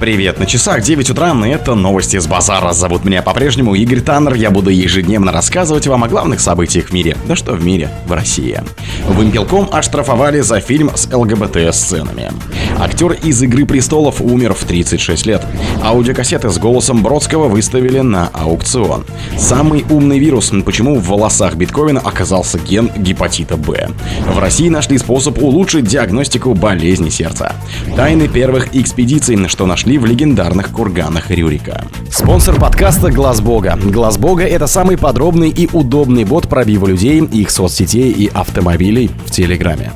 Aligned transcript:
Привет, 0.00 0.38
на 0.38 0.46
часах 0.46 0.80
9 0.80 1.10
утра, 1.10 1.34
и 1.46 1.50
это 1.50 1.74
новости 1.74 2.18
с 2.18 2.26
базара. 2.26 2.72
Зовут 2.72 3.04
меня 3.04 3.20
по-прежнему 3.20 3.74
Игорь 3.74 4.00
Таннер. 4.00 4.32
Я 4.32 4.50
буду 4.50 4.70
ежедневно 4.70 5.30
рассказывать 5.30 5.86
вам 5.86 6.04
о 6.04 6.08
главных 6.08 6.40
событиях 6.40 6.86
в 6.86 6.92
мире. 6.94 7.18
Да 7.28 7.36
что 7.36 7.52
в 7.52 7.62
мире, 7.62 7.90
в 8.06 8.12
России. 8.12 8.62
Вымпелком 9.06 9.68
оштрафовали 9.70 10.40
за 10.40 10.60
фильм 10.60 10.90
с 10.94 11.06
ЛГБТ-сценами. 11.12 12.32
Актер 12.78 13.12
из 13.12 13.42
«Игры 13.42 13.66
престолов» 13.66 14.22
умер 14.22 14.54
в 14.54 14.64
36 14.64 15.26
лет. 15.26 15.44
Аудиокассеты 15.82 16.48
с 16.48 16.56
голосом 16.56 17.02
Бродского 17.02 17.48
выставили 17.48 18.00
на 18.00 18.28
аукцион. 18.28 19.04
Самый 19.36 19.84
умный 19.90 20.18
вирус. 20.18 20.50
Почему 20.64 20.98
в 20.98 21.08
волосах 21.08 21.56
биткоина 21.56 22.00
оказался 22.00 22.58
ген 22.58 22.90
гепатита 22.96 23.58
Б. 23.58 23.90
В 24.26 24.38
России 24.38 24.70
нашли 24.70 24.96
способ 24.96 25.42
улучшить 25.42 25.84
диагностику 25.84 26.54
болезни 26.54 27.10
сердца. 27.10 27.52
Тайны 27.96 28.28
первых 28.28 28.74
экспедиций, 28.74 29.36
что 29.48 29.66
нашли 29.66 29.89
нашли 29.90 29.98
в 29.98 30.06
легендарных 30.06 30.70
курганах 30.70 31.30
Рюрика. 31.32 31.84
Спонсор 32.12 32.60
подкаста 32.60 33.10
Глаз 33.10 33.40
Бога. 33.40 33.76
Глаз 33.82 34.18
Бога 34.18 34.44
это 34.44 34.68
самый 34.68 34.96
подробный 34.96 35.50
и 35.50 35.68
удобный 35.72 36.24
бот 36.24 36.48
пробива 36.48 36.86
людей, 36.86 37.20
их 37.24 37.50
соцсетей 37.50 38.12
и 38.12 38.28
автомобилей 38.28 39.10
в 39.26 39.32
Телеграме. 39.32 39.90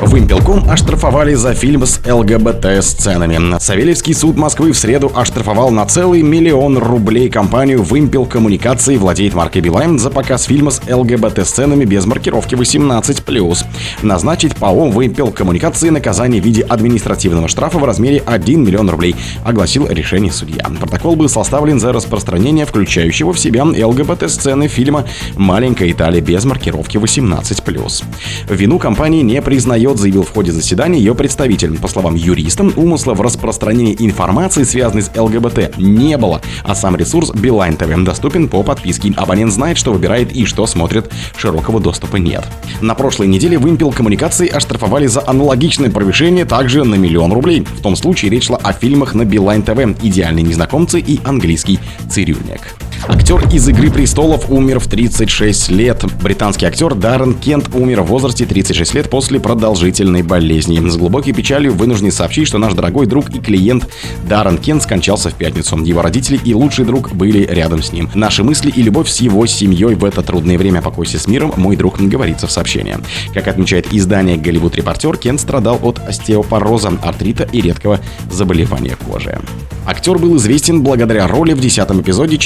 Вымпелком 0.00 0.70
оштрафовали 0.70 1.34
за 1.34 1.54
фильм 1.54 1.84
с 1.84 2.00
ЛГБТ-сценами. 2.06 3.58
Савельевский 3.58 4.14
суд 4.14 4.36
Москвы 4.36 4.70
в 4.70 4.78
среду 4.78 5.10
оштрафовал 5.12 5.70
на 5.70 5.84
целый 5.86 6.22
миллион 6.22 6.78
рублей 6.78 7.28
компанию 7.28 7.82
«Вымпел 7.82 8.24
Коммуникации» 8.24 8.96
владеет 8.96 9.34
маркой 9.34 9.60
Билайн 9.60 9.98
за 9.98 10.10
показ 10.10 10.44
фильма 10.44 10.70
с 10.70 10.80
ЛГБТ-сценами 10.88 11.84
без 11.84 12.06
маркировки 12.06 12.54
18+. 12.54 13.64
Назначить 14.02 14.54
ПАО 14.54 14.88
«Вымпел 14.88 15.32
Коммуникации» 15.32 15.88
наказание 15.88 16.40
в 16.40 16.44
виде 16.44 16.62
административного 16.62 17.48
штрафа 17.48 17.78
в 17.78 17.84
размере 17.84 18.22
1 18.24 18.64
миллион 18.64 18.88
рублей, 18.90 19.16
огласил 19.44 19.88
решение 19.88 20.30
судья. 20.30 20.64
Протокол 20.78 21.16
был 21.16 21.28
составлен 21.28 21.80
за 21.80 21.92
распространение 21.92 22.66
включающего 22.66 23.32
в 23.32 23.38
себя 23.38 23.64
ЛГБТ-сцены 23.64 24.68
фильма 24.68 25.06
«Маленькая 25.34 25.90
Италия» 25.90 26.20
без 26.20 26.44
маркировки 26.44 26.98
18+. 26.98 28.04
Вину 28.48 28.78
компании 28.78 29.22
не 29.22 29.42
признает 29.42 29.87
признает, 29.88 29.98
заявил 29.98 30.22
в 30.22 30.32
ходе 30.32 30.52
заседания 30.52 30.98
ее 30.98 31.14
представитель. 31.14 31.78
По 31.78 31.88
словам 31.88 32.14
юриста, 32.14 32.64
умысла 32.76 33.14
в 33.14 33.20
распространении 33.20 33.96
информации, 33.98 34.64
связанной 34.64 35.02
с 35.02 35.10
ЛГБТ, 35.14 35.78
не 35.78 36.16
было, 36.16 36.40
а 36.64 36.74
сам 36.74 36.96
ресурс 36.96 37.30
Билайн 37.32 37.76
ТВ 37.76 38.04
доступен 38.04 38.48
по 38.48 38.62
подписке. 38.62 39.12
Абонент 39.16 39.52
знает, 39.52 39.78
что 39.78 39.92
выбирает 39.92 40.32
и 40.32 40.44
что 40.44 40.66
смотрит, 40.66 41.10
широкого 41.36 41.80
доступа 41.80 42.16
нет. 42.16 42.46
На 42.80 42.94
прошлой 42.94 43.28
неделе 43.28 43.58
вымпел 43.58 43.92
коммуникации 43.92 44.48
оштрафовали 44.48 45.06
за 45.06 45.22
аналогичное 45.26 45.90
превышение 45.90 46.44
также 46.44 46.84
на 46.84 46.96
миллион 46.96 47.32
рублей. 47.32 47.66
В 47.78 47.82
том 47.82 47.96
случае 47.96 48.30
речь 48.30 48.46
шла 48.46 48.58
о 48.58 48.72
фильмах 48.72 49.14
на 49.14 49.24
Билайн 49.24 49.62
ТВ 49.62 50.02
«Идеальные 50.02 50.42
незнакомцы» 50.42 51.00
и 51.00 51.20
английский 51.24 51.78
«Цирюльник». 52.10 52.87
Актер 53.06 53.48
из 53.52 53.68
«Игры 53.68 53.90
престолов» 53.90 54.50
умер 54.50 54.80
в 54.80 54.88
36 54.88 55.70
лет. 55.70 56.04
Британский 56.22 56.66
актер 56.66 56.94
Даррен 56.94 57.34
Кент 57.34 57.74
умер 57.74 58.02
в 58.02 58.06
возрасте 58.06 58.44
36 58.44 58.94
лет 58.94 59.08
после 59.08 59.38
продолжительной 59.40 60.22
болезни. 60.22 60.86
С 60.88 60.96
глубокой 60.96 61.32
печалью 61.32 61.72
вынужден 61.72 62.10
сообщить, 62.10 62.48
что 62.48 62.58
наш 62.58 62.74
дорогой 62.74 63.06
друг 63.06 63.30
и 63.30 63.38
клиент 63.38 63.88
Даррен 64.28 64.58
Кент 64.58 64.82
скончался 64.82 65.30
в 65.30 65.34
пятницу. 65.34 65.78
Его 65.78 66.02
родители 66.02 66.40
и 66.44 66.54
лучший 66.54 66.84
друг 66.84 67.12
были 67.12 67.46
рядом 67.46 67.82
с 67.82 67.92
ним. 67.92 68.10
Наши 68.14 68.42
мысли 68.42 68.70
и 68.70 68.82
любовь 68.82 69.08
с 69.08 69.20
его 69.20 69.46
семьей 69.46 69.94
в 69.94 70.04
это 70.04 70.22
трудное 70.22 70.58
время 70.58 70.82
покойся 70.82 71.18
с 71.18 71.26
миром, 71.26 71.54
мой 71.56 71.76
друг, 71.76 72.00
говорится 72.00 72.46
в 72.46 72.52
сообщении. 72.52 72.96
Как 73.32 73.48
отмечает 73.48 73.92
издание 73.92 74.36
«Голливуд 74.36 74.74
Репортер», 74.76 75.16
Кент 75.16 75.40
страдал 75.40 75.78
от 75.82 76.00
остеопороза, 76.00 76.92
артрита 77.02 77.44
и 77.44 77.60
редкого 77.60 78.00
заболевания 78.30 78.96
кожи. 78.96 79.38
Актер 79.88 80.18
был 80.18 80.36
известен 80.36 80.82
благодаря 80.82 81.26
роли 81.26 81.54
в 81.54 81.60
десятом 81.60 82.02
эпизоде 82.02 82.36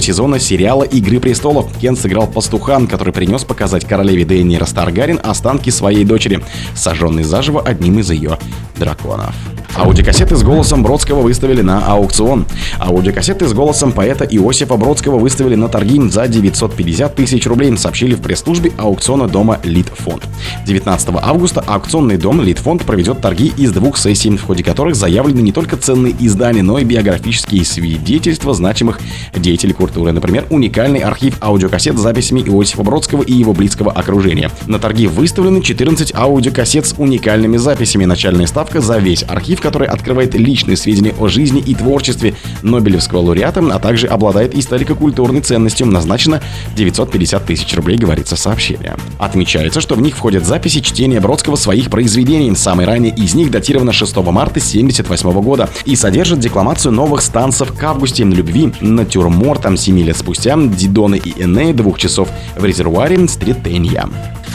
четвертого 0.00 0.02
сезона 0.02 0.38
сериала 0.38 0.82
«Игры 0.82 1.20
престолов». 1.20 1.70
Кен 1.78 1.96
сыграл 1.96 2.26
пастухан, 2.26 2.86
который 2.86 3.12
принес 3.12 3.44
показать 3.44 3.86
королеве 3.86 4.24
Дейнира 4.24 4.64
Старгарин 4.64 5.20
останки 5.22 5.70
своей 5.70 6.04
дочери, 6.04 6.40
сожженной 6.74 7.22
заживо 7.22 7.62
одним 7.62 7.98
из 7.98 8.10
ее 8.10 8.38
драконов. 8.76 9.34
Аудиокассеты 9.76 10.36
с 10.36 10.42
голосом 10.42 10.82
Бродского 10.82 11.20
выставили 11.20 11.62
на 11.62 11.86
аукцион. 11.86 12.44
Аудиокассеты 12.80 13.46
с 13.46 13.52
голосом 13.52 13.92
поэта 13.92 14.24
Иосифа 14.24 14.76
Бродского 14.76 15.18
выставили 15.18 15.54
на 15.54 15.68
торги 15.68 16.00
за 16.08 16.26
950 16.26 17.14
тысяч 17.14 17.46
рублей, 17.46 17.76
сообщили 17.76 18.14
в 18.14 18.20
пресс-службе 18.20 18.72
аукциона 18.76 19.28
дома 19.28 19.60
Литфонд. 19.62 20.24
19 20.66 21.10
августа 21.22 21.62
аукционный 21.66 22.16
дом 22.16 22.40
Литфонд 22.40 22.84
проведет 22.84 23.20
торги 23.20 23.52
из 23.56 23.70
двух 23.72 23.96
сессий, 23.96 24.36
в 24.36 24.42
ходе 24.42 24.64
которых 24.64 24.96
заявлены 24.96 25.40
не 25.40 25.52
только 25.52 25.76
ценные 25.76 26.14
издания, 26.18 26.62
но 26.62 26.78
и 26.78 26.84
биографические 26.84 27.64
свидетельства 27.64 28.54
значимых 28.54 29.00
деятелей 29.36 29.72
культуры. 29.72 29.89
Например, 29.96 30.46
уникальный 30.50 31.00
архив 31.00 31.36
аудиокассет 31.42 31.98
с 31.98 32.00
записями 32.00 32.40
Иосифа 32.40 32.82
Бродского 32.82 33.22
и 33.22 33.32
его 33.32 33.52
близкого 33.52 33.92
окружения. 33.92 34.50
На 34.66 34.78
торги 34.78 35.06
выставлены 35.06 35.62
14 35.62 36.14
аудиокассет 36.14 36.86
с 36.86 36.94
уникальными 36.96 37.56
записями. 37.56 38.04
Начальная 38.04 38.46
ставка 38.46 38.80
за 38.80 38.98
весь 38.98 39.22
архив, 39.22 39.60
который 39.60 39.88
открывает 39.88 40.34
личные 40.34 40.76
сведения 40.76 41.14
о 41.18 41.28
жизни 41.28 41.60
и 41.60 41.74
творчестве 41.74 42.34
Нобелевского 42.62 43.20
лауреата, 43.20 43.60
а 43.72 43.78
также 43.78 44.06
обладает 44.06 44.54
историко-культурной 44.54 45.40
ценностью, 45.40 45.86
назначена 45.86 46.42
950 46.76 47.44
тысяч 47.44 47.74
рублей, 47.74 47.98
говорится 47.98 48.36
в 48.36 48.38
сообщении. 48.38 48.92
Отмечается, 49.18 49.80
что 49.80 49.94
в 49.94 50.00
них 50.00 50.16
входят 50.16 50.46
записи 50.46 50.80
чтения 50.80 51.20
Бродского 51.20 51.56
своих 51.56 51.90
произведений. 51.90 52.54
Самый 52.54 52.86
ранее 52.86 53.14
из 53.14 53.34
них 53.34 53.50
датировано 53.50 53.92
6 53.92 54.16
марта 54.16 54.60
1978 54.60 55.42
года 55.42 55.68
и 55.84 55.96
содержит 55.96 56.40
декламацию 56.40 56.92
новых 56.92 57.22
станцев 57.22 57.72
к 57.72 57.82
августе 57.82 58.24
любви, 58.24 58.72
натюрмортом 58.80 59.76
7 59.80 59.98
лет 60.00 60.16
спустя, 60.16 60.56
Дидона 60.56 61.14
и 61.14 61.42
Энея 61.42 61.72
двух 61.72 61.98
часов 61.98 62.28
в 62.56 62.64
резервуаре 62.64 63.26
Стритенья. 63.26 64.08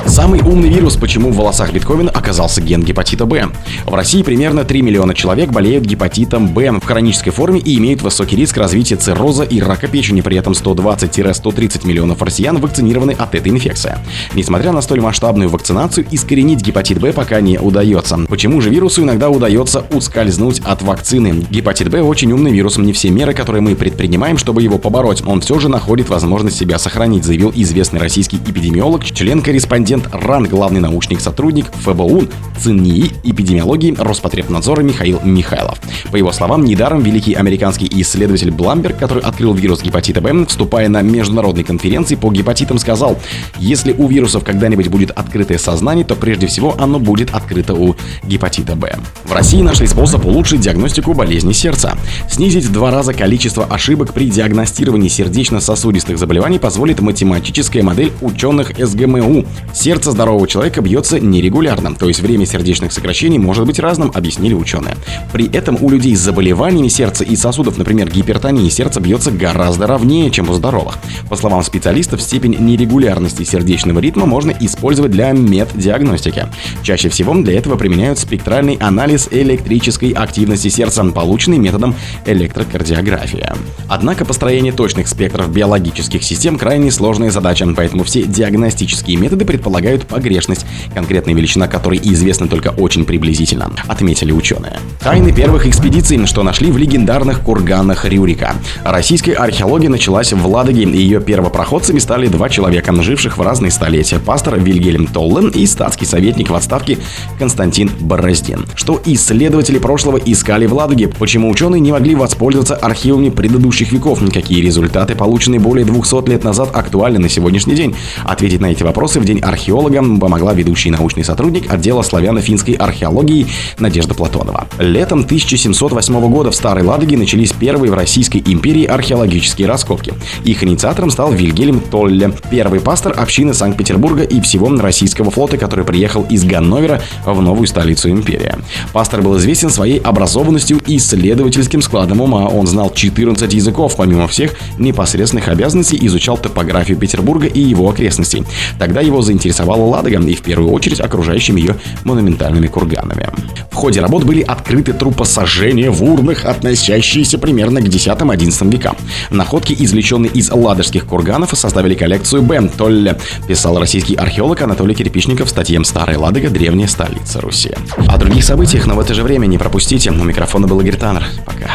Самый 0.05 0.41
умный 0.41 0.69
вирус, 0.69 0.97
почему 0.97 1.31
в 1.31 1.37
волосах 1.37 1.71
биткоина 1.71 2.11
оказался 2.11 2.61
ген 2.61 2.83
гепатита 2.83 3.25
Б. 3.25 3.49
В 3.85 3.93
России 3.93 4.23
примерно 4.23 4.65
3 4.65 4.81
миллиона 4.81 5.13
человек 5.13 5.51
болеют 5.51 5.85
гепатитом 5.85 6.49
Б 6.49 6.71
в 6.71 6.85
хронической 6.85 7.31
форме 7.31 7.59
и 7.59 7.77
имеют 7.77 8.01
высокий 8.01 8.35
риск 8.35 8.57
развития 8.57 8.97
цирроза 8.97 9.43
и 9.43 9.61
рака 9.61 9.87
печени. 9.87 10.21
При 10.21 10.37
этом 10.37 10.53
120-130 10.53 11.87
миллионов 11.87 12.21
россиян 12.21 12.57
вакцинированы 12.57 13.11
от 13.11 13.35
этой 13.35 13.51
инфекции. 13.51 13.97
Несмотря 14.33 14.73
на 14.73 14.81
столь 14.81 14.99
масштабную 14.99 15.49
вакцинацию, 15.49 16.05
искоренить 16.11 16.61
гепатит 16.61 16.99
Б 16.99 17.13
пока 17.13 17.39
не 17.39 17.57
удается. 17.57 18.17
Почему 18.27 18.59
же 18.61 18.69
вирусу 18.69 19.03
иногда 19.03 19.29
удается 19.29 19.85
ускользнуть 19.91 20.59
от 20.59 20.81
вакцины? 20.81 21.45
Гепатит 21.49 21.89
Б 21.89 22.01
очень 22.01 22.31
умный 22.33 22.51
вирус. 22.51 22.77
Не 22.77 22.91
все 22.91 23.09
меры, 23.11 23.33
которые 23.33 23.61
мы 23.61 23.75
предпринимаем, 23.75 24.37
чтобы 24.37 24.61
его 24.61 24.77
побороть, 24.77 25.23
он 25.25 25.41
все 25.41 25.57
же 25.59 25.69
находит 25.69 26.09
возможность 26.09 26.57
себя 26.57 26.77
сохранить, 26.79 27.23
заявил 27.23 27.51
известный 27.55 27.99
российский 27.99 28.37
эпидемиолог, 28.37 29.05
член-корреспондент 29.05 29.84
корреспондент 29.85 30.09
РАН, 30.11 30.45
главный 30.45 30.79
научный 30.79 31.19
сотрудник 31.19 31.67
ФБУ, 31.83 32.23
ЦНИИ, 32.59 33.11
эпидемиологии 33.23 33.93
Роспотребнадзора 33.97 34.81
Михаил 34.81 35.19
Михайлов. 35.23 35.79
По 36.11 36.15
его 36.15 36.31
словам, 36.31 36.65
недаром 36.65 37.01
великий 37.01 37.33
американский 37.33 37.87
исследователь 38.01 38.49
Бламберг, 38.49 38.97
который 38.97 39.21
открыл 39.21 39.53
вирус 39.53 39.83
гепатита 39.83 40.21
Б, 40.21 40.45
выступая 40.47 40.89
на 40.89 41.01
международной 41.01 41.63
конференции 41.63 42.15
по 42.15 42.31
гепатитам, 42.31 42.79
сказал, 42.79 43.19
если 43.57 43.93
у 43.93 44.07
вирусов 44.07 44.43
когда-нибудь 44.43 44.87
будет 44.87 45.11
открытое 45.11 45.59
сознание, 45.59 46.03
то 46.03 46.15
прежде 46.15 46.47
всего 46.47 46.75
оно 46.79 46.99
будет 46.99 47.33
открыто 47.35 47.75
у 47.75 47.95
гепатита 48.23 48.75
Б. 48.75 48.97
В 49.23 49.33
России 49.33 49.61
нашли 49.61 49.85
способ 49.85 50.25
улучшить 50.25 50.61
диагностику 50.61 51.13
болезни 51.13 51.53
сердца. 51.53 51.95
Снизить 52.27 52.65
в 52.65 52.71
два 52.71 52.89
раза 52.89 53.13
количество 53.13 53.65
ошибок 53.65 54.13
при 54.13 54.29
диагностировании 54.29 55.09
сердечно-сосудистых 55.09 56.17
заболеваний 56.17 56.57
позволит 56.57 57.01
математическая 57.01 57.83
модель 57.83 58.11
ученых 58.21 58.71
СГМУ, 58.77 59.45
Сердце 59.75 60.11
здорового 60.11 60.47
человека 60.47 60.81
бьется 60.81 61.19
нерегулярно, 61.19 61.93
то 61.93 62.07
есть 62.07 62.21
время 62.21 62.45
сердечных 62.45 62.93
сокращений 62.93 63.37
может 63.37 63.67
быть 63.67 63.77
разным, 63.77 64.09
объяснили 64.15 64.53
ученые. 64.53 64.95
При 65.33 65.51
этом 65.51 65.77
у 65.81 65.89
людей 65.89 66.15
с 66.15 66.21
заболеваниями 66.21 66.87
сердца 66.87 67.25
и 67.25 67.35
сосудов, 67.35 67.77
например, 67.77 68.09
гипертонии, 68.09 68.69
сердце 68.69 69.01
бьется 69.01 69.31
гораздо 69.31 69.85
ровнее, 69.85 70.31
чем 70.31 70.49
у 70.49 70.53
здоровых. 70.53 70.97
По 71.29 71.35
словам 71.35 71.61
специалистов, 71.61 72.21
степень 72.21 72.55
нерегулярности 72.57 73.43
сердечного 73.43 73.99
ритма 73.99 74.25
можно 74.25 74.51
использовать 74.59 75.11
для 75.11 75.33
меддиагностики. 75.33 76.47
Чаще 76.81 77.09
всего 77.09 77.35
для 77.35 77.57
этого 77.57 77.75
применяют 77.75 78.17
спектральный 78.17 78.75
анализ 78.75 79.27
электрической 79.29 80.11
активности 80.11 80.69
сердца, 80.69 81.03
полученный 81.03 81.57
методом 81.57 81.95
электрокардиографии. 82.25 83.49
Однако 83.89 84.23
построение 84.23 84.71
точных 84.71 85.09
спектров 85.09 85.51
биологических 85.51 86.23
систем 86.23 86.57
крайне 86.57 86.91
сложная 86.91 87.29
задача, 87.29 87.67
поэтому 87.75 88.05
все 88.05 88.23
диагностические 88.23 89.17
методы 89.17 89.43
предполагают 89.43 89.64
предполагают 89.65 90.05
погрешность, 90.05 90.65
конкретная 90.93 91.33
величина 91.33 91.67
которой 91.67 91.99
известна 92.03 92.47
только 92.47 92.69
очень 92.69 93.03
приблизительно, 93.03 93.71
отметили 93.87 94.31
ученые. 94.31 94.79
Тайны 94.99 95.31
первых 95.31 95.65
экспедиций, 95.65 96.23
что 96.27 96.43
нашли 96.43 96.71
в 96.71 96.77
легендарных 96.77 97.41
курганах 97.41 98.05
Рюрика. 98.05 98.53
Российская 98.83 99.33
археология 99.33 99.89
началась 99.89 100.33
в 100.33 100.47
Ладоге, 100.47 100.83
и 100.83 100.97
ее 100.97 101.19
первопроходцами 101.19 101.97
стали 101.97 102.27
два 102.27 102.47
человека, 102.47 102.93
живших 103.01 103.39
в 103.39 103.41
разные 103.41 103.71
столетия. 103.71 104.19
Пастор 104.19 104.59
Вильгельм 104.59 105.07
Толлен 105.07 105.49
и 105.49 105.65
статский 105.65 106.05
советник 106.05 106.51
в 106.51 106.55
отставке 106.55 106.99
Константин 107.39 107.89
Бороздин. 107.99 108.65
Что 108.75 109.01
исследователи 109.03 109.79
прошлого 109.79 110.17
искали 110.17 110.67
в 110.67 110.73
Ладоге, 110.73 111.07
почему 111.07 111.49
ученые 111.49 111.79
не 111.79 111.91
могли 111.91 112.13
воспользоваться 112.13 112.75
архивами 112.75 113.29
предыдущих 113.29 113.91
веков, 113.91 114.21
какие 114.31 114.61
результаты, 114.61 115.15
полученные 115.15 115.59
более 115.59 115.85
200 115.85 116.29
лет 116.29 116.43
назад, 116.43 116.69
актуальны 116.73 117.19
на 117.19 117.29
сегодняшний 117.29 117.75
день. 117.75 117.95
Ответить 118.23 118.61
на 118.61 118.67
эти 118.67 118.83
вопросы 118.83 119.19
в 119.19 119.25
День 119.25 119.39
археолога 119.55 120.03
помогла 120.19 120.53
ведущий 120.53 120.91
научный 120.91 121.23
сотрудник 121.23 121.71
отдела 121.71 122.01
славяно-финской 122.01 122.73
археологии 122.73 123.47
Надежда 123.79 124.13
Платонова. 124.13 124.67
Летом 124.79 125.21
1708 125.21 126.29
года 126.29 126.51
в 126.51 126.55
Старой 126.55 126.83
Ладоге 126.83 127.17
начались 127.17 127.53
первые 127.53 127.89
в 127.89 127.93
Российской 127.93 128.43
империи 128.45 128.83
археологические 128.83 129.67
раскопки. 129.67 130.13
Их 130.43 130.63
инициатором 130.63 131.09
стал 131.09 131.31
Вильгельм 131.31 131.79
Толле, 131.79 132.33
первый 132.51 132.81
пастор 132.81 133.13
общины 133.17 133.53
Санкт-Петербурга 133.53 134.23
и 134.23 134.41
всего 134.41 134.65
российского 134.65 135.29
флота, 135.31 135.57
который 135.57 135.85
приехал 135.85 136.23
из 136.23 136.43
Ганновера 136.43 137.01
в 137.23 137.41
новую 137.41 137.67
столицу 137.67 138.09
империи. 138.09 138.55
Пастор 138.91 139.21
был 139.21 139.37
известен 139.37 139.69
своей 139.69 139.99
образованностью 139.99 140.81
и 140.87 140.97
исследовательским 140.97 141.81
складом 141.81 142.19
ума. 142.19 142.47
Он 142.47 142.65
знал 142.65 142.91
14 142.91 143.53
языков, 143.53 143.95
помимо 143.95 144.27
всех 144.27 144.55
непосредственных 144.79 145.47
обязанностей 145.47 145.99
изучал 146.07 146.37
топографию 146.37 146.97
Петербурга 146.97 147.45
и 147.45 147.61
его 147.61 147.87
окрестностей. 147.87 148.43
Тогда 148.79 149.01
его 149.01 149.21
заинтересовала 149.45 149.83
Ладога 149.83 150.19
и 150.19 150.35
в 150.35 150.41
первую 150.41 150.71
очередь 150.71 150.99
окружающими 150.99 151.59
ее 151.59 151.75
монументальными 152.03 152.67
курганами. 152.67 153.29
В 153.71 153.75
ходе 153.75 154.01
работ 154.01 154.23
были 154.23 154.41
открыты 154.41 154.93
трупосожжения 154.93 155.91
в 155.91 156.03
урнах, 156.03 156.45
относящиеся 156.45 157.37
примерно 157.37 157.81
к 157.81 157.85
10-11 157.85 158.71
векам. 158.71 158.95
Находки, 159.29 159.75
извлеченные 159.77 160.31
из 160.31 160.51
ладожских 160.51 161.05
курганов, 161.05 161.51
составили 161.53 161.93
коллекцию 161.93 162.41
Б. 162.41 162.69
Толле, 162.77 163.17
писал 163.47 163.77
российский 163.79 164.15
археолог 164.15 164.61
Анатолий 164.61 164.95
Кирпичников 164.95 165.47
в 165.47 165.51
статье 165.51 165.83
«Старая 165.83 166.17
Ладога. 166.17 166.49
Древняя 166.49 166.87
столица 166.87 167.41
Руси». 167.41 167.71
О 168.07 168.17
других 168.17 168.43
событиях, 168.43 168.87
но 168.87 168.95
в 168.95 168.99
это 168.99 169.13
же 169.13 169.23
время 169.23 169.45
не 169.45 169.57
пропустите. 169.57 170.09
У 170.11 170.23
микрофона 170.23 170.67
был 170.67 170.79
Игорь 170.79 170.95
Таннер. 170.95 171.25
Пока. 171.45 171.69